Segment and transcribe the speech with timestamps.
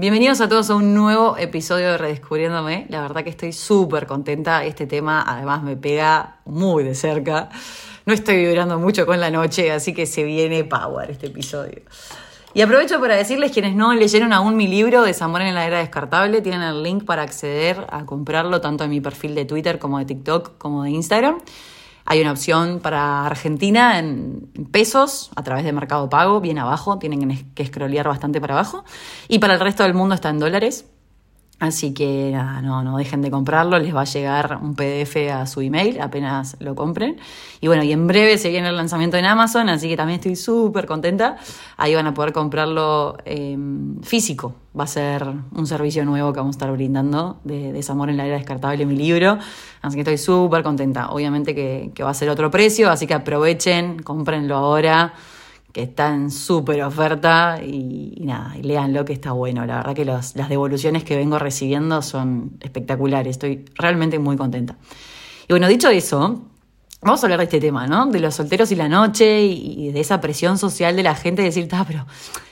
[0.00, 2.86] Bienvenidos a todos a un nuevo episodio de Redescubriéndome.
[2.88, 4.64] La verdad que estoy súper contenta.
[4.64, 7.48] Este tema además me pega muy de cerca.
[8.06, 11.82] No estoy vibrando mucho con la noche, así que se viene power este episodio.
[12.54, 16.42] Y aprovecho para decirles quienes no leyeron aún mi libro Desamor en la era descartable,
[16.42, 20.04] tienen el link para acceder a comprarlo tanto en mi perfil de Twitter como de
[20.04, 21.40] TikTok como de Instagram.
[22.10, 27.52] Hay una opción para Argentina en pesos a través de Mercado Pago, bien abajo, tienen
[27.54, 28.82] que scrollear bastante para abajo.
[29.28, 30.86] Y para el resto del mundo está en dólares.
[31.60, 35.44] Así que nada, no, no dejen de comprarlo, les va a llegar un PDF a
[35.46, 37.16] su email apenas lo compren.
[37.60, 40.36] Y bueno, y en breve se viene el lanzamiento en Amazon, así que también estoy
[40.36, 41.36] súper contenta.
[41.76, 44.54] Ahí van a poder comprarlo em, físico.
[44.78, 48.26] Va a ser un servicio nuevo que vamos a estar brindando de Desamor en la
[48.26, 49.38] era descartable, mi libro.
[49.82, 51.10] Así que estoy súper contenta.
[51.10, 55.12] Obviamente que, que va a ser otro precio, así que aprovechen, cómprenlo ahora
[55.78, 59.64] que está en súper oferta y, nada, y que está bueno.
[59.64, 64.76] La verdad que las devoluciones que vengo recibiendo son espectaculares, estoy realmente muy contenta.
[65.46, 66.42] Y bueno, dicho eso,
[67.00, 68.06] vamos a hablar de este tema, ¿no?
[68.06, 71.46] De los solteros y la noche y, de esa presión social de la gente de
[71.46, 72.04] decir, ah, pero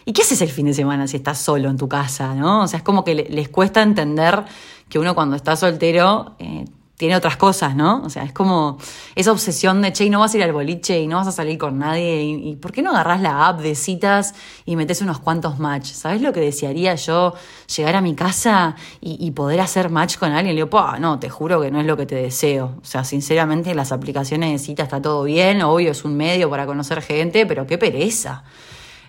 [0.05, 2.63] ¿y qué haces el fin de semana si estás solo en tu casa, ¿no?
[2.63, 4.45] O sea, es como que les cuesta entender
[4.89, 6.37] que uno cuando está soltero...
[6.39, 6.65] Eh,
[6.97, 8.03] tiene otras cosas, ¿no?
[8.03, 8.79] O sea, es como
[9.15, 11.59] esa obsesión de, che, no vas a ir al boliche y no vas a salir
[11.59, 15.59] con nadie, y, ¿por qué no agarras la app de citas y metes unos cuantos
[15.59, 15.93] match?
[15.93, 17.35] ¿Sabes lo que desearía yo?
[17.75, 20.57] Llegar a mi casa y, poder hacer match con alguien.
[20.57, 22.77] Le digo, no, te juro que no es lo que te deseo.
[22.81, 26.65] O sea, sinceramente, las aplicaciones de cita está todo bien, obvio, es un medio para
[26.65, 28.45] conocer gente, pero qué pereza.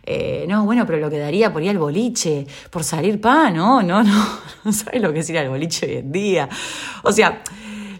[0.10, 3.84] Eh, no, bueno, pero lo que daría por ir al boliche, por salir pa, no,
[3.84, 4.26] no, no,
[4.64, 6.50] no sabes lo que es ir al boliche hoy en día.
[7.04, 7.42] O sea,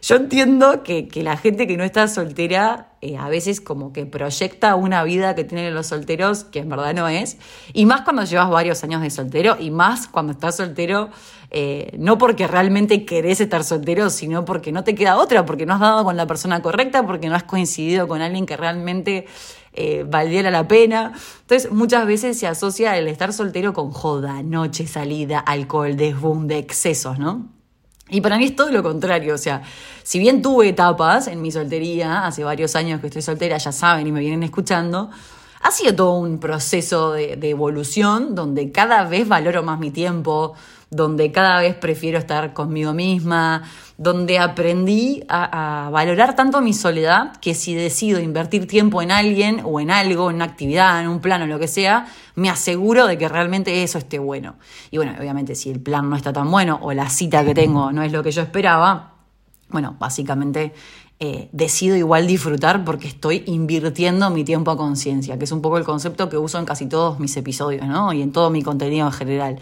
[0.08, 4.76] yo entiendo que, la gente que no está soltera eh, a veces como que proyecta
[4.76, 7.38] una vida que tienen los solteros que en verdad no es.
[7.74, 11.10] Y más cuando llevas varios años de soltero y más cuando estás soltero,
[11.52, 15.74] eh, no porque realmente querés estar soltero, sino porque no te queda otra, porque no
[15.74, 19.26] has dado con la persona correcta, porque no has coincidido con alguien que realmente
[19.74, 21.12] eh, valiera la pena.
[21.42, 27.20] Entonces, muchas veces se asocia el estar soltero con joda, noche, salida, alcohol, desbunde, excesos,
[27.20, 27.57] ¿no?
[28.10, 29.64] Y para mí es todo lo contrario, o sea,
[30.04, 34.08] si bien tuve etapas en mi soltería, hace varios años que estoy soltera, ya saben
[34.08, 35.10] y me vienen escuchando,
[35.62, 40.54] ha sido todo un proceso de, evolución donde cada vez valoro más mi tiempo,
[40.90, 43.64] donde cada vez prefiero estar conmigo misma,
[43.98, 49.80] donde aprendí a, valorar tanto mi soledad que si decido invertir tiempo en alguien o
[49.80, 53.18] en algo, en una actividad, en un plan o lo que sea, me aseguro de
[53.18, 54.56] que realmente eso esté bueno.
[54.92, 57.92] Y bueno, obviamente si el plan no está tan bueno o la cita que tengo
[57.92, 59.16] no es lo que yo esperaba,
[59.70, 60.74] bueno, básicamente
[61.20, 65.80] eh, decido igual disfrutar porque estoy invirtiendo mi tiempo a conciencia, que es un poco
[65.80, 68.14] el concepto que uso en casi todos mis episodios, ¿no?
[68.14, 69.60] Y en todo mi contenido en general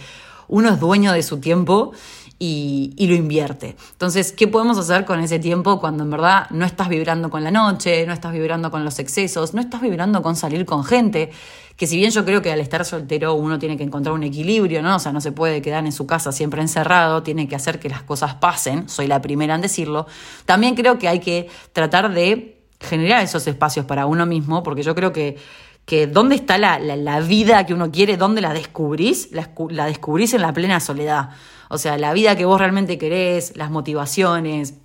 [0.47, 1.93] uno es dueño de su tiempo
[2.39, 3.75] y, lo invierte.
[3.91, 7.51] Entonces, ¿qué podemos hacer con ese tiempo cuando en verdad no estás vibrando con la
[7.51, 11.31] noche, no estás vibrando con los excesos, no estás vibrando con salir con gente?
[11.77, 14.81] Que si bien yo creo que al estar soltero uno tiene que encontrar un equilibrio,
[14.81, 14.95] ¿no?
[14.95, 17.89] O sea, no se puede quedar en su casa siempre encerrado, tiene que hacer que
[17.89, 20.07] las cosas pasen, soy la primera en decirlo.
[20.45, 24.95] También creo que hay que tratar de generar esos espacios para uno mismo, porque yo
[24.95, 25.37] creo que
[25.85, 30.41] que dónde está la, la, vida que uno quiere, dónde la descubrís, la, descubrís en
[30.41, 31.29] la plena soledad.
[31.69, 34.75] O sea, la vida que vos realmente querés, las motivaciones,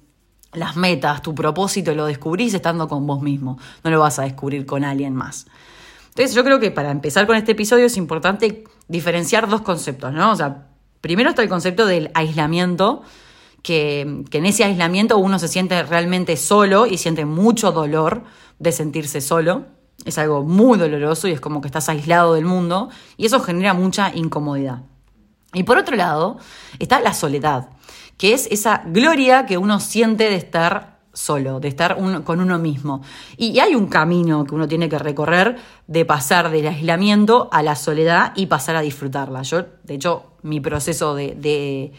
[0.53, 3.59] las metas, tu propósito, lo descubrís estando con vos mismo.
[3.83, 5.47] No lo vas a descubrir con alguien más.
[6.11, 10.33] Entonces, yo creo que para empezar con este episodio es importante diferenciar dos conceptos, ¿no?
[10.33, 10.67] O sea,
[11.01, 13.03] primero está el concepto del aislamiento,
[13.63, 18.25] que, que en ese aislamiento uno se siente realmente solo y siente mucho dolor
[18.59, 19.67] de sentirse solo
[20.05, 23.75] es algo muy doloroso y es como que estás aislado del mundo y eso genera
[23.75, 24.83] mucha incomodidad.
[25.53, 26.39] Y por otro lado
[26.79, 27.71] está la soledad,
[28.17, 33.03] que es esa gloria que uno siente de estar solo, de estar con uno mismo.
[33.37, 35.57] Y, hay un camino que uno tiene que recorrer
[35.89, 39.43] de pasar del aislamiento a la soledad y pasar a disfrutarla.
[39.43, 41.93] Yo, de hecho, mi proceso de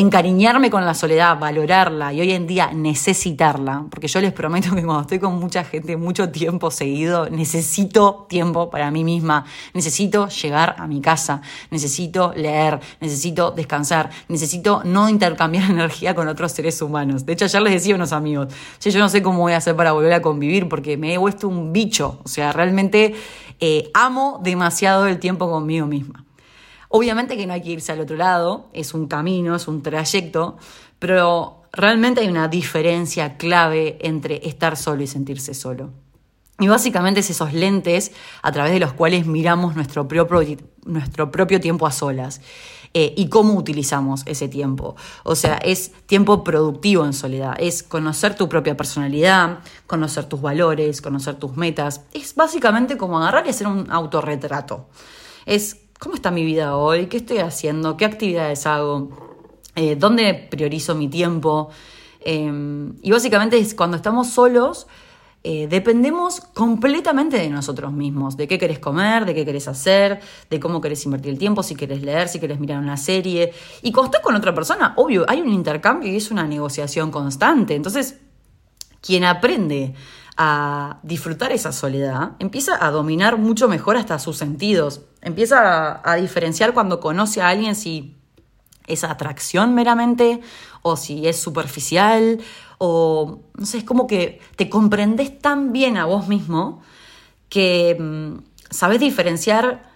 [0.00, 4.82] encariñarme con la soledad, valorarla y hoy en día necesitarla, porque yo les prometo que
[4.82, 9.44] cuando estoy con mucha gente mucho tiempo seguido, necesito tiempo para mí misma,
[9.74, 16.52] necesito llegar a mi casa, necesito leer, necesito descansar, necesito no intercambiar energía con otros
[16.52, 17.26] seres humanos.
[17.26, 18.48] De hecho, ayer les decía a unos amigos,
[18.80, 21.48] yo no sé cómo voy a hacer para volver a convivir porque me he vuelto
[21.48, 23.14] un bicho, o sea, realmente
[23.60, 26.24] eh, amo demasiado el tiempo conmigo misma.
[26.94, 30.58] Obviamente que no hay que irse al otro lado, es un camino, es un trayecto,
[30.98, 35.88] pero realmente hay una diferencia clave entre estar solo y sentirse solo.
[36.60, 38.12] Y básicamente es esos lentes
[38.42, 40.54] a través de los cuales miramos nuestro propio,
[40.84, 42.42] nuestro propio tiempo a solas.
[42.92, 44.94] Eh, y cómo utilizamos ese tiempo.
[45.24, 51.00] O sea, es tiempo productivo en soledad, es conocer tu propia personalidad, conocer tus valores,
[51.00, 52.02] conocer tus metas.
[52.12, 54.88] Es básicamente como agarrar y hacer un autorretrato.
[55.46, 59.10] Es cómo está mi vida hoy, qué estoy haciendo, qué actividades hago,
[59.76, 61.70] eh, dónde priorizo mi tiempo.
[62.20, 62.50] Eh,
[63.02, 64.88] y básicamente es cuando estamos solos
[65.44, 70.60] eh, dependemos completamente de nosotros mismos, de qué querés comer, de qué querés hacer, de
[70.60, 73.52] cómo querés invertir el tiempo, si querés leer, si querés mirar una serie.
[73.82, 77.74] Y cuando estás con otra persona, obvio, hay un intercambio y es una negociación constante.
[77.74, 78.20] Entonces,
[79.00, 79.94] quien aprende
[80.36, 86.72] a disfrutar esa soledad, empieza a dominar mucho mejor hasta sus sentidos, empieza a, diferenciar
[86.72, 88.16] cuando conoce a alguien si
[88.86, 90.40] es atracción meramente
[90.82, 92.40] o si es superficial
[92.78, 96.82] o no sé, es como que te comprendes tan bien a vos mismo
[97.48, 98.38] que mm,
[98.70, 99.90] sabes diferenciar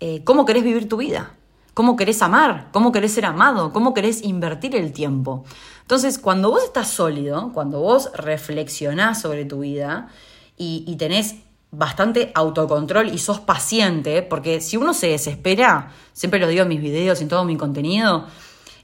[0.00, 1.36] eh, cómo querés vivir tu vida,
[1.74, 5.44] cómo querés amar, cómo querés ser amado, cómo querés invertir el tiempo.
[5.82, 10.08] Entonces, cuando vos estás sólido, cuando vos reflexionás sobre tu vida
[10.56, 11.36] y, tenés
[11.70, 16.82] bastante autocontrol y sos paciente, porque si uno se desespera, siempre lo digo en mis
[16.82, 18.26] videos y en todo mi contenido,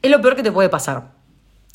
[0.03, 1.13] es lo peor que te puede pasar.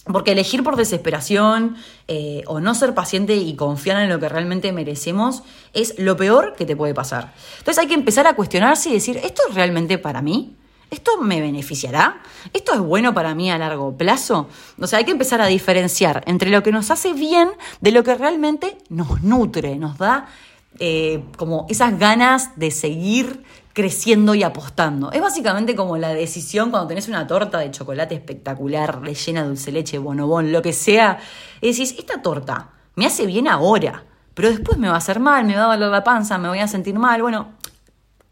[0.06, 1.78] Porque elegir por desesperación
[2.10, 6.56] eh, o no ser paciente y confiar en lo que realmente merecemos es lo peor
[6.58, 7.34] que te puede pasar.
[7.60, 10.58] Entonces hay que empezar a cuestionarse y decir, ¿esto es realmente para mí?
[10.94, 12.22] ¿Esto me beneficiará?
[12.54, 14.48] ¿Esto es bueno para mí a largo plazo?
[14.80, 17.50] O sea, hay que empezar a diferenciar entre lo que nos hace bien
[17.82, 20.28] de lo que realmente nos nutre, nos da
[20.78, 23.44] eh, como esas ganas de seguir
[23.74, 25.12] creciendo y apostando.
[25.12, 29.72] Es básicamente como la decisión cuando tenés una torta de chocolate espectacular, rellena de dulce
[29.72, 31.18] leche, bonobón, lo que sea,
[31.60, 34.04] y decís, esta torta me hace bien ahora,
[34.36, 36.60] pero después me va a hacer mal, me va a doler la panza, me voy
[36.60, 37.54] a sentir mal, bueno,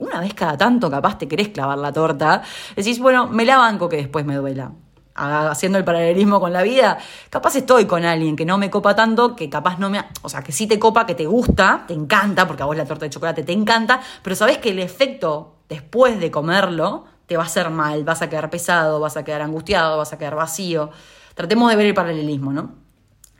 [0.02, 2.42] una vez cada tanto capaz te querés clavar la torta,
[2.76, 4.72] decís, bueno, me la banco que después me duela
[5.14, 6.98] haciendo el paralelismo con la vida,
[7.30, 10.04] capaz estoy con alguien que no me copa tanto, que capaz no me...
[10.22, 12.86] O sea, que sí te copa, que te gusta, te encanta, porque a vos la
[12.86, 17.44] torta de chocolate te encanta, pero sabés que el efecto después de comerlo te va
[17.44, 20.90] a hacer mal, vas a quedar pesado, vas a quedar angustiado, vas a quedar vacío.
[21.36, 22.81] Tratemos de ver el paralelismo, ¿no?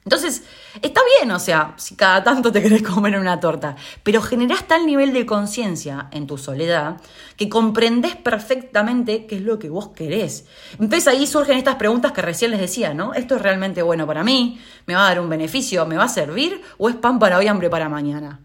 [0.04, 0.44] Entonces,
[0.82, 4.86] está bien, o sea, si cada tanto te querés comer una torta, pero generás tal
[4.86, 6.98] nivel de conciencia en tu soledad
[7.38, 10.46] que comprendés perfectamente qué es lo que vos querés.
[10.74, 13.14] Entonces ahí surgen estas preguntas que recién les decía, ¿no?
[13.14, 14.60] ¿Esto es realmente bueno para mí?
[14.88, 15.86] ¿Me va a dar un beneficio?
[15.86, 16.62] ¿Me va a servir?
[16.78, 18.40] ¿O es pan para hoy, hambre para mañana?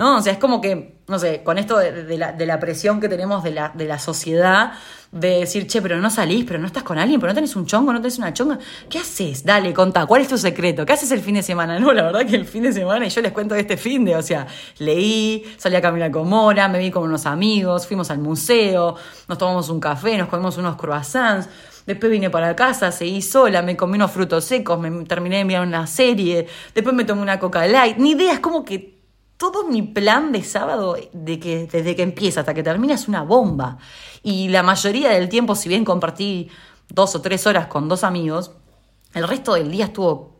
[0.00, 0.16] ¿No?
[0.16, 3.50] O sea, es como que, no sé, con esto de, la, presión que tenemos de
[3.50, 4.72] la, de la sociedad,
[5.12, 7.66] de decir, che, pero no salís, pero no estás con alguien, pero no tenés un
[7.66, 8.58] chongo, no tenés una chonga.
[8.88, 9.44] ¿Qué haces?
[9.44, 10.86] Dale, contá, ¿cuál es tu secreto?
[10.86, 11.78] ¿Qué haces el fin de semana?
[11.80, 14.06] No, la verdad que el fin de semana, y yo les cuento de este fin
[14.06, 14.46] de, o sea,
[14.78, 18.96] leí, salí a caminar con Mora, me vi con unos amigos, fuimos al museo,
[19.28, 21.46] nos tomamos un café, nos comimos unos croissants.
[21.86, 25.66] Después vine para casa, seguí sola, me comí unos frutos secos, me terminé de mirar
[25.66, 27.98] una serie, después me tomé una coca light.
[27.98, 28.99] Ni idea, es como que
[29.40, 33.22] todo mi plan de sábado, de que, desde que empieza hasta que termina, es una
[33.22, 33.78] bomba.
[34.22, 36.50] Y la mayoría del tiempo, si bien compartí
[36.90, 38.50] dos o tres horas con dos amigos,
[39.14, 40.36] el resto del día estuvo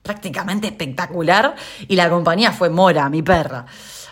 [0.00, 1.56] prácticamente espectacular
[1.88, 3.66] y la compañía fue Mora, mi perra.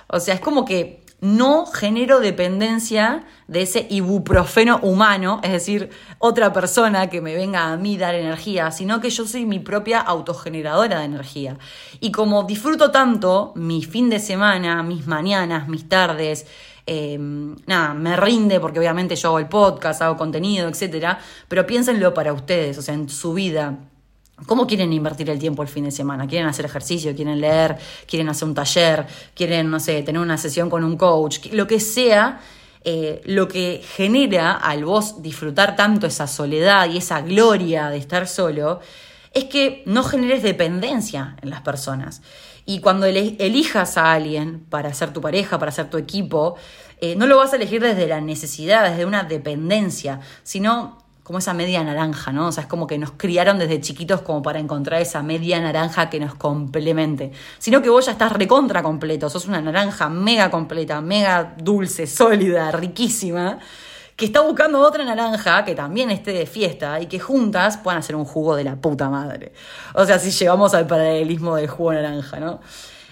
[0.09, 5.88] O sea, es como que no genero dependencia de ese ibuprofeno humano, es decir,
[6.19, 10.01] otra persona que me venga a mí dar energía, sino que yo soy mi propia
[10.01, 11.56] autogeneradora de energía.
[11.99, 16.46] Y como disfruto tanto mi fin de semana, mis mañanas, mis tardes,
[16.87, 21.19] eh, nada, me rinde porque obviamente yo hago el podcast, hago contenido, etcétera,
[21.49, 23.79] pero piénsenlo para ustedes, o sea, en su vida
[24.46, 26.26] ¿Cómo quieren invertir el tiempo el fin de semana?
[26.26, 27.14] ¿Quieren hacer ejercicio?
[27.14, 27.76] ¿Quieren leer?
[28.06, 29.06] ¿Quieren hacer un taller?
[29.32, 31.46] ¿Quieren, no sé, tener una sesión con un coach?
[31.53, 32.41] Lo que sea,
[32.82, 38.26] eh, lo que genera al vos disfrutar tanto esa soledad y esa gloria de estar
[38.26, 38.81] solo,
[39.32, 42.20] es que no generes dependencia en las personas.
[42.67, 46.56] Y cuando elijas a alguien para ser tu pareja, para ser tu equipo,
[47.00, 51.55] eh, no lo vas a elegir desde la necesidad, desde una dependencia, sino como esa
[51.55, 52.49] media naranja, ¿no?
[52.49, 56.11] O sea, es como que nos criaron desde chiquitos como para encontrar esa media naranja
[56.11, 57.33] que nos complemente.
[57.59, 62.71] Sino que vos ya estás recontra completo, sos una naranja mega completa, mega dulce, sólida,
[62.73, 63.59] riquísima,
[64.17, 68.17] que está buscando otra naranja que también esté de fiesta y que juntas puedan hacer
[68.17, 69.55] un jugo de la puta madre.
[69.95, 72.61] O sea, si llegamos al paralelismo del jugo naranja, ¿no?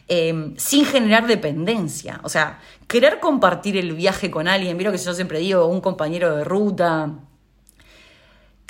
[0.07, 2.21] Em, sin generar dependencia.
[2.25, 6.37] O sea, querer compartir el viaje con alguien, vieron que yo siempre digo, un compañero
[6.37, 7.11] de ruta,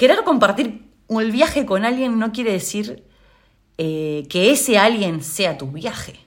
[0.02, 3.06] querer compartir el viaje con alguien no quiere decir
[3.78, 6.18] eh, que ese alguien sea tu viaje.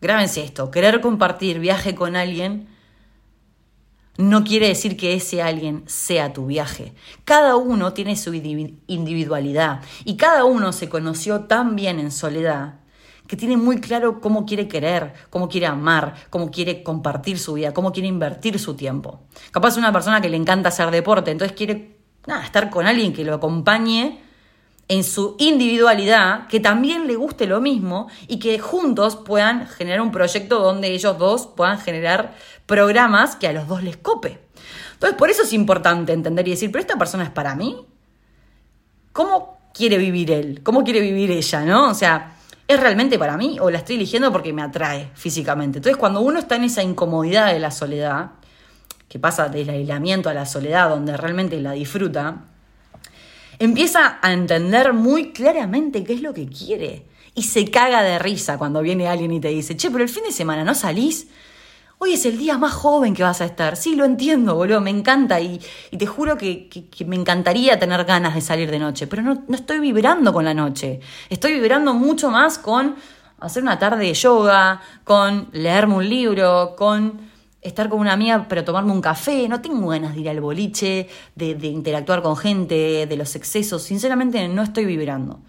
[0.00, 2.68] Grábense esto, querer compartir viaje con alguien
[4.16, 6.94] no quiere decir que ese alguien sea tu viaje.
[7.26, 12.80] Cada uno tiene su individualidad y cada uno se conoció tan bien en soledad
[13.26, 17.74] que tiene muy claro cómo quiere querer, cómo quiere amar, cómo quiere compartir su vida,
[17.74, 19.20] cómo quiere invertir su tiempo.
[19.50, 21.97] Capaz una persona que le encanta hacer deporte, entonces quiere
[22.44, 24.20] estar con alguien que lo acompañe
[24.88, 30.10] en su individualidad, que también le guste lo mismo y que juntos puedan generar un
[30.10, 34.40] proyecto donde ellos dos puedan generar programas que a los dos les cope.
[34.94, 37.86] Entonces, por eso es importante entender y decir, pero esta persona es para mí.
[39.12, 40.62] ¿Cómo quiere vivir él?
[40.62, 41.60] ¿Cómo quiere vivir ella?
[41.60, 41.90] ¿No?
[41.90, 45.78] O sea, ¿es realmente para mí o la estoy eligiendo porque me atrae físicamente?
[45.78, 48.30] Entonces, cuando uno está en esa incomodidad de la soledad,
[49.08, 52.44] que pasa del aislamiento a la soledad, donde realmente la disfruta,
[53.58, 57.06] empieza a entender muy claramente qué es lo que quiere.
[57.34, 60.24] Y se caga de risa cuando viene alguien y te dice, che, pero el fin
[60.24, 61.28] de semana no salís.
[62.00, 63.76] Hoy es el día más joven que vas a estar.
[63.76, 65.60] Sí, lo entiendo, boludo, me encanta y,
[65.96, 66.68] te juro que,
[67.06, 70.54] me encantaría tener ganas de salir de noche, pero no, no estoy vibrando con la
[70.54, 71.00] noche.
[71.28, 72.96] Estoy vibrando mucho más con
[73.40, 77.27] hacer una tarde de yoga, con leerme un libro, con
[77.62, 79.48] estar con una amiga, pero tomarme un café.
[79.48, 83.82] No tengo ganas de ir al boliche, de, de, interactuar con gente, de los excesos.
[83.82, 85.40] Sinceramente no estoy vibrando.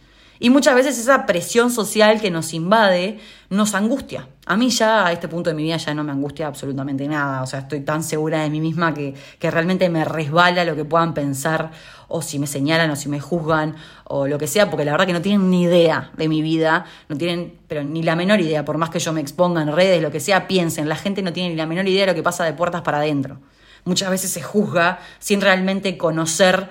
[0.41, 3.19] Y muchas veces esa presión social que nos invade
[3.49, 4.29] nos angustia.
[4.45, 7.41] A mí ya a este punto de mi vida ya no me angustia absolutamente nada.
[7.43, 10.85] O sea, estoy tan segura de mí misma que, que realmente me resbala lo que
[10.85, 11.71] puedan pensar
[12.07, 15.07] o si me señalan o si me juzgan o lo que sea, porque la verdad
[15.07, 18.65] que no tienen ni idea de mi vida, no tienen, pero ni la menor idea,
[18.65, 21.31] por más que yo me exponga en redes, lo que sea, piensen, la gente no
[21.33, 23.39] tiene ni la menor idea de lo que pasa de puertas para adentro.
[23.85, 26.69] Muchas veces se juzga sin realmente conocer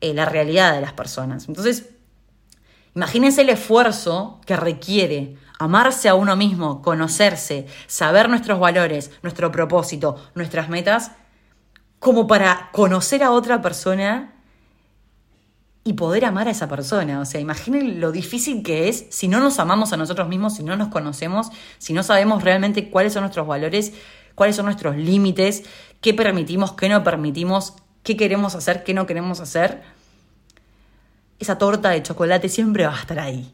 [0.00, 1.48] eh, la realidad de las personas.
[1.48, 1.90] Entonces,
[2.94, 10.16] Imagínense el esfuerzo que requiere amarse a uno mismo, conocerse, saber nuestros valores, nuestro propósito,
[10.34, 11.12] nuestras metas,
[11.98, 14.32] como para conocer a otra persona
[15.84, 17.20] y poder amar a esa persona.
[17.20, 20.62] O sea, imaginen lo difícil que es si no nos amamos a nosotros mismos, si
[20.62, 23.92] no nos conocemos, si no sabemos realmente cuáles son nuestros valores,
[24.34, 25.64] cuáles son nuestros límites,
[26.00, 29.99] qué permitimos, qué no permitimos, qué queremos hacer, qué no queremos hacer
[31.40, 33.52] esa torta de chocolate siempre va a estar ahí.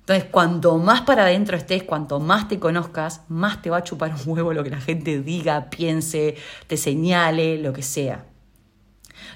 [0.00, 4.14] Entonces, cuanto más para adentro estés, cuanto más te conozcas, más te va a chupar
[4.14, 6.36] un huevo lo que la gente diga, piense,
[6.66, 8.24] te señale, lo que sea.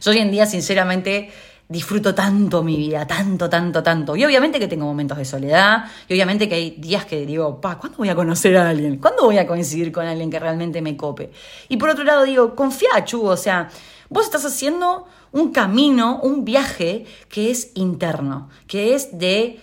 [0.01, 1.33] Yo hoy en día, sinceramente,
[1.69, 4.17] disfruto tanto mi vida, tanto, tanto, tanto.
[4.17, 7.77] Y obviamente que tengo momentos de soledad, y obviamente que hay días que digo, pa,
[7.77, 8.99] ¿cuándo voy a conocer a alguien?
[8.99, 11.33] ¿Cuándo voy a coincidir con alguien que realmente me cope?
[11.69, 13.69] Y por otro lado digo, confía, Chu, o sea,
[14.09, 19.61] vos estás haciendo un camino, un viaje que es interno, que es de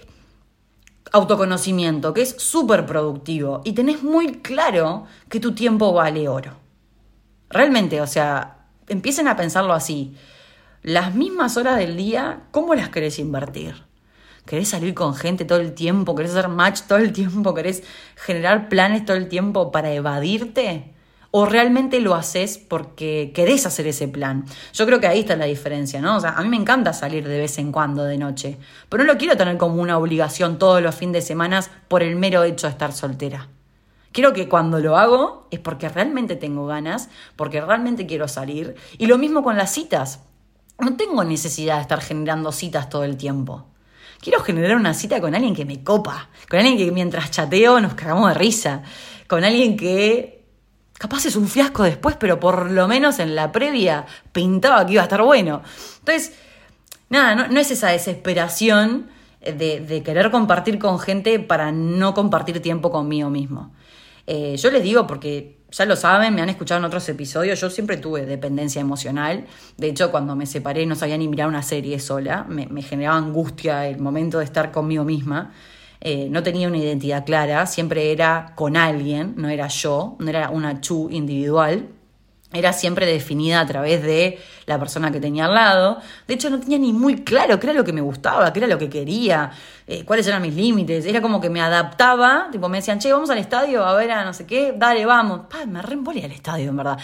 [1.12, 6.52] autoconocimiento, que es súper productivo y tenés muy claro que tu tiempo vale oro.
[7.50, 10.16] Realmente, o sea, empiecen a pensarlo así.
[10.84, 13.84] Las mismas horas del día, ¿cómo las querés invertir?
[14.46, 16.16] ¿Querés salir con gente todo el tiempo?
[16.16, 17.54] ¿Querés hacer match todo el tiempo?
[17.54, 17.84] ¿Querés
[18.16, 20.94] generar planes todo el tiempo para evadirte?
[21.40, 24.46] O realmente lo haces porque querés hacer ese plan.
[24.74, 26.18] Yo creo que ahí está la diferencia, ¿no?
[26.18, 28.58] O sea, a mí me encanta salir de vez en cuando de noche,
[28.90, 32.16] pero no lo quiero tener como una obligación todos los fines de semana por el
[32.16, 33.50] mero hecho de estar soltera.
[34.12, 38.74] Quiero que cuando lo hago es porque realmente tengo ganas, porque realmente quiero salir.
[38.98, 40.22] Y lo mismo con las citas.
[40.80, 43.68] No tengo necesidad de estar generando citas todo el tiempo.
[44.22, 47.94] Quiero generar una cita con alguien que me copa, con alguien que mientras chateo nos
[47.94, 48.82] cagamos de risa,
[49.28, 50.37] con alguien que
[50.98, 55.02] Capaz es un fiasco después, pero por lo menos en la previa pintaba que iba
[55.02, 55.62] a estar bueno.
[56.00, 56.34] Entonces,
[57.10, 59.08] nada, no, es esa desesperación
[59.42, 63.74] de, querer compartir con gente para no compartir tiempo conmigo mismo.
[64.26, 67.70] Eh, yo les digo porque ya lo saben, me han escuchado en otros episodios, yo
[67.70, 69.46] siempre tuve dependencia emocional.
[69.78, 73.88] De hecho, cuando me separé no sabía ni mirar una serie sola, me generaba angustia
[73.88, 75.54] el momento de estar conmigo misma.
[76.02, 80.50] Eh, no tenía una identidad clara, siempre era con alguien, no era yo, no era
[80.50, 81.90] una chu individual,
[82.54, 86.00] era siempre definida a través de la persona que tenía al lado.
[86.28, 88.68] De hecho, no tenía ni muy claro qué era lo que me gustaba, qué era
[88.68, 89.52] lo que quería,
[89.86, 91.06] eh, cuáles eran mis límites.
[91.06, 94.24] Era como que me adaptaba, tipo me decían, che, vamos al estadio a ver a
[94.24, 95.42] no sé qué, dale, vamos.
[95.68, 96.98] me reembolía el estadio, en verdad.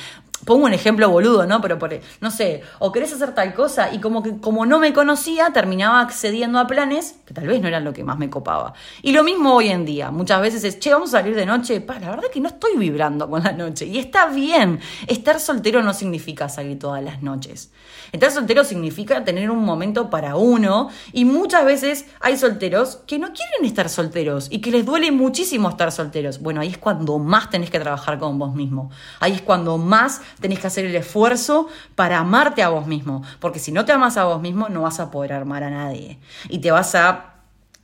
[0.46, 1.62] Pongo un ejemplo boludo, ¿no?
[1.62, 4.94] Pero por, no sé, o querés hacer tal cosa y como que como no me
[4.94, 8.74] conocía, terminaba accediendo a planes que tal vez no eran lo que más me copaba.
[9.02, 11.82] Y lo mismo hoy en día, muchas veces es, che, vamos a salir de noche,
[11.82, 14.80] pa, la verdad que no estoy vibrando con la noche y está bien.
[15.08, 17.72] Estar soltero no significa salir todas las noches.
[18.12, 23.34] Estar soltero significa tener un momento para uno y muchas veces hay solteros que no
[23.34, 26.40] quieren estar solteros y que les duele muchísimo estar solteros.
[26.40, 28.92] Bueno, ahí es cuando más tenés que trabajar con vos mismo.
[29.20, 33.24] Ahí es cuando más tenés que hacer el esfuerzo para amarte a vos mismo.
[33.40, 36.20] Porque si no te amas a vos mismo, no vas a poder amar a nadie.
[36.50, 37.34] Y te vas a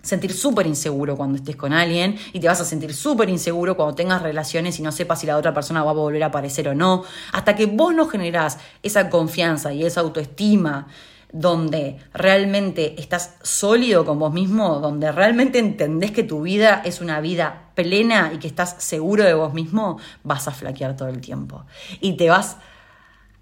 [0.01, 3.95] sentir súper inseguro cuando estés con alguien y te vas a sentir súper inseguro cuando
[3.95, 6.75] tengas relaciones y no sepas si la otra persona va a volver a aparecer o
[6.75, 7.03] no.
[7.33, 10.87] Hasta que vos no generás esa confianza y esa autoestima
[11.31, 17.21] donde realmente estás sólido con vos mismo, donde realmente entendés que tu vida es una
[17.21, 21.65] vida plena y que estás seguro de vos mismo, vas a flaquear todo el tiempo.
[22.01, 22.57] Y te vas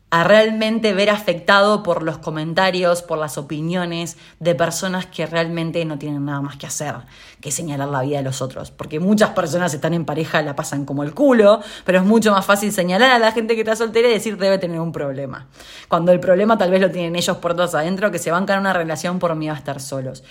[0.10, 6.00] a realmente ver afectado por los comentarios, por las opiniones de personas que realmente no
[6.00, 6.96] tienen nada más que hacer
[7.42, 8.72] que señalar la vida de los otros.
[8.72, 12.46] Porque muchas personas están en pareja, la pasan como el culo, pero es mucho más
[12.46, 15.48] fácil señalar a la gente que está soltera y decir debe tener un problema.
[15.90, 18.72] Cuando el problema tal vez lo tienen ellos por todos adentro, que se bancan una
[18.74, 20.24] relación por miedo a estar solos.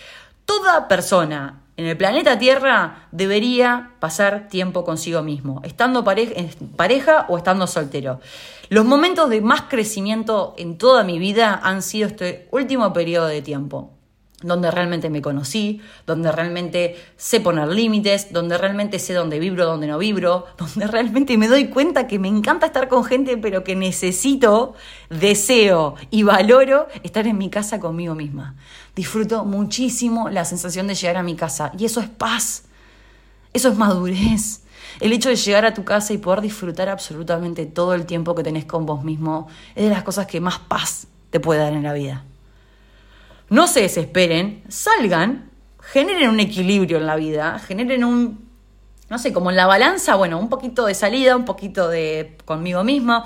[0.46, 7.36] Toda persona en el planeta Tierra debería pasar tiempo consigo mismo, estando en pareja o
[7.36, 8.20] estando soltero.
[8.68, 13.42] Los momentos de más crecimiento en toda mi vida han sido este último periodo de
[13.42, 13.96] tiempo
[14.42, 19.86] donde realmente me conocí, donde realmente sé poner límites, donde realmente sé dónde vibro, dónde
[19.86, 23.74] no vibro, donde realmente me doy cuenta que me encanta estar con gente, pero que
[23.74, 24.74] necesito,
[25.08, 28.56] deseo y valoro estar en mi casa conmigo misma.
[28.96, 32.64] Disfruto muchísimo la sensación de llegar a mi casa y eso es paz,
[33.52, 34.62] eso es madurez.
[34.98, 38.42] El hecho de llegar a tu casa y poder disfrutar absolutamente todo el tiempo que
[38.42, 41.84] tenés con vos mismo es de las cosas que más paz te puede dar en
[41.84, 42.24] la vida
[43.48, 45.50] no se desesperen, salgan,
[45.80, 48.48] generen un equilibrio en la vida, generen un,
[49.08, 52.82] no sé, como en la balanza, bueno, un poquito de salida, un poquito de conmigo
[52.82, 53.24] mismo.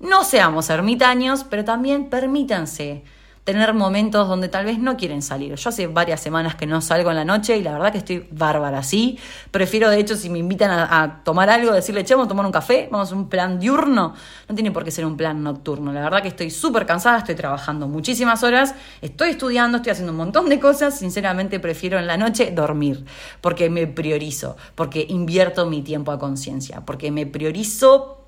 [0.00, 3.04] No seamos ermitaños, pero también permítanse
[3.44, 5.54] tener momentos donde tal vez no quieren salir.
[5.54, 8.28] Yo hace varias semanas que no salgo en la noche y la verdad que estoy
[8.30, 9.18] bárbara, ¿sí?
[9.50, 12.52] Prefiero, de hecho, si me invitan a, tomar algo, decirle, che, vamos a tomar un
[12.52, 14.14] café, vamos a un plan diurno.
[14.48, 15.92] No tiene por qué ser un plan nocturno.
[15.92, 20.18] La verdad que estoy súper cansada, estoy trabajando muchísimas horas, estoy estudiando, estoy haciendo un
[20.18, 20.98] montón de cosas.
[20.98, 23.04] Sinceramente, prefiero en la noche dormir,
[23.40, 28.26] porque me priorizo, porque invierto mi tiempo a conciencia, porque me priorizo,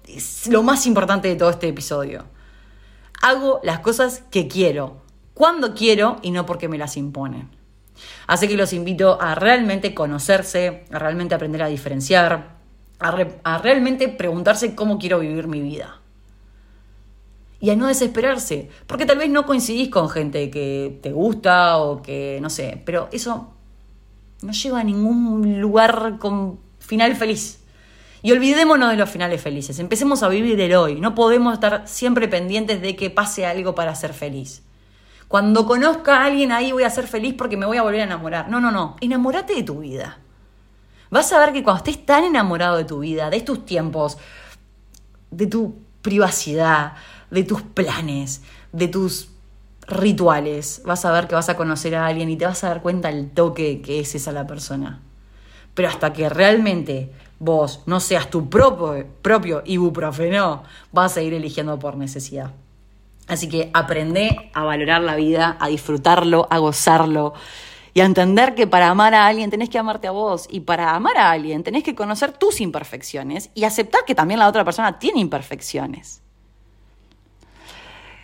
[0.48, 2.24] lo más importante de todo este episodio.
[3.20, 5.01] Hago las cosas que quiero,
[5.34, 7.48] cuando quiero y no porque me las imponen.
[8.26, 12.56] Así que los invito a realmente conocerse, a realmente aprender a diferenciar,
[12.98, 16.00] a, realmente preguntarse cómo quiero vivir mi vida.
[17.60, 22.02] Y a no desesperarse, porque tal vez no coincidís con gente que te gusta o
[22.02, 23.52] que, no sé, pero eso
[24.42, 27.60] no lleva a ningún lugar con final feliz.
[28.24, 32.28] Y olvidémonos de los finales felices, empecemos a vivir el hoy, no podemos estar siempre
[32.28, 34.62] pendientes de que pase algo para ser feliz.
[35.32, 38.04] Cuando conozca a alguien ahí voy a ser feliz porque me voy a volver a
[38.04, 38.50] enamorar.
[38.50, 38.96] No, no, no.
[39.00, 40.18] Enamórate de tu vida.
[41.08, 44.18] Vas a ver que cuando estés tan enamorado de tu vida, de tus tiempos,
[45.30, 46.96] de tu privacidad,
[47.30, 48.42] de tus planes,
[48.72, 49.30] de tus
[49.86, 52.82] rituales, vas a ver que vas a conocer a alguien y te vas a dar
[52.82, 55.00] cuenta el toque que es esa la persona.
[55.72, 61.78] Pero hasta que realmente vos no seas tu propio, propio ibuprofeno, vas a ir eligiendo
[61.78, 62.50] por necesidad.
[63.28, 67.34] Así que aprende a valorar la vida, a disfrutarlo, a gozarlo
[67.94, 70.94] y a entender que para amar a alguien tenés que amarte a vos y para
[70.94, 74.98] amar a alguien tenés que conocer tus imperfecciones y aceptar que también la otra persona
[74.98, 76.22] tiene imperfecciones.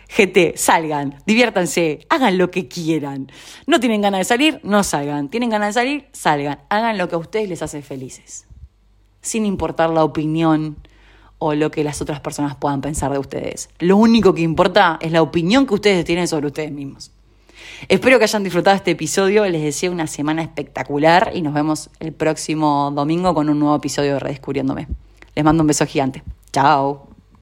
[0.09, 3.31] GT, salgan, diviértanse, hagan lo que quieran.
[3.67, 5.29] No tienen ganas de salir, no salgan.
[5.29, 6.59] Tienen ganas de salir, salgan.
[6.69, 8.47] Hagan lo que a ustedes les hace felices.
[9.21, 10.77] Sin importar la opinión
[11.39, 13.69] o lo que las otras personas puedan pensar de ustedes.
[13.79, 17.11] Lo único que importa es la opinión que ustedes tienen sobre ustedes mismos.
[17.87, 22.11] Espero que hayan disfrutado este episodio, les deseo una semana espectacular y nos vemos el
[22.11, 24.87] próximo domingo con un nuevo episodio de Redescubriéndome.
[25.33, 26.21] Les mando un beso gigante.
[26.51, 27.08] Chao.